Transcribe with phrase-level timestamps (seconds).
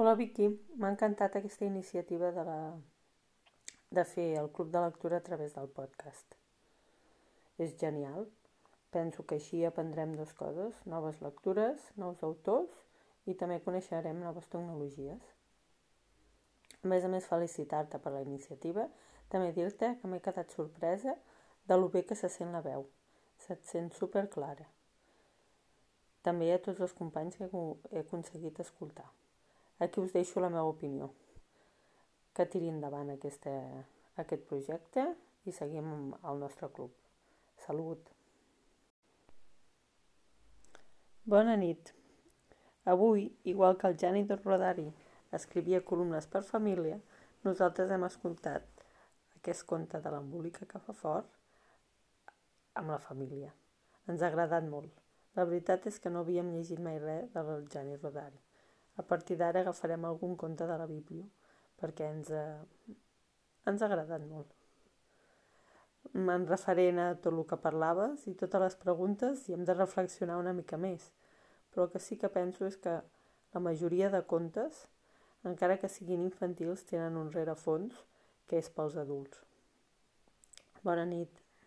[0.00, 0.46] Hola Vicky,
[0.80, 2.60] m'ha encantat aquesta iniciativa de, la...
[3.96, 6.36] de fer el club de lectura a través del podcast.
[7.60, 8.24] És genial.
[8.96, 12.80] Penso que així aprendrem dues coses, noves lectures, nous autors
[13.28, 15.28] i també coneixerem noves tecnologies.
[16.80, 18.88] A més a més, felicitar-te per la iniciativa,
[19.28, 21.18] també dir-te que m'he quedat sorpresa
[21.68, 22.88] de lo bé que se sent la veu.
[23.44, 24.64] Se't sent super clara.
[26.24, 29.12] També a tots els companys que he aconseguit escoltar.
[29.80, 31.08] Aquí us deixo la meva opinió.
[32.36, 33.52] Que tiri endavant aquesta,
[34.20, 35.06] aquest projecte
[35.48, 36.92] i seguim al nostre club.
[37.64, 38.10] Salut!
[41.24, 41.94] Bona nit.
[42.84, 44.86] Avui, igual que el Jani de Rodari
[45.32, 47.00] escrivia columnes per família,
[47.44, 48.84] nosaltres hem escoltat
[49.38, 51.40] aquest conte de l'embolica que fa fort
[52.76, 53.54] amb la família.
[54.08, 54.92] Ens ha agradat molt.
[55.38, 58.49] La veritat és que no havíem llegit mai res del Jani Rodari.
[58.98, 61.26] A partir d'ara agafarem algun conte de la Bíblia
[61.80, 62.44] perquè ens, ha,
[63.70, 64.50] ens ha agradat molt.
[66.16, 70.38] Me'n referent a tot el que parlaves i totes les preguntes i hem de reflexionar
[70.40, 71.10] una mica més.
[71.70, 72.98] Però el que sí que penso és que
[73.54, 74.86] la majoria de contes,
[75.46, 78.02] encara que siguin infantils, tenen un rerefons
[78.50, 79.44] que és pels adults.
[80.82, 81.49] Bona nit.